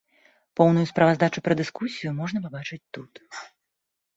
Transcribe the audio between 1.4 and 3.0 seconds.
пра дыскусію можна пабачыць